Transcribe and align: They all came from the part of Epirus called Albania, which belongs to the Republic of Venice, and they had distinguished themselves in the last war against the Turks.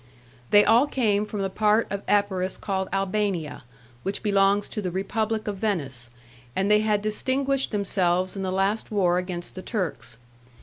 They 0.49 0.65
all 0.65 0.87
came 0.87 1.27
from 1.27 1.41
the 1.43 1.49
part 1.51 1.85
of 1.91 2.01
Epirus 2.07 2.57
called 2.57 2.89
Albania, 2.91 3.65
which 4.01 4.23
belongs 4.23 4.67
to 4.69 4.81
the 4.81 4.89
Republic 4.89 5.47
of 5.47 5.57
Venice, 5.57 6.09
and 6.55 6.71
they 6.71 6.79
had 6.79 7.03
distinguished 7.03 7.69
themselves 7.69 8.35
in 8.35 8.41
the 8.41 8.51
last 8.51 8.89
war 8.89 9.19
against 9.19 9.53
the 9.53 9.61
Turks. 9.61 10.17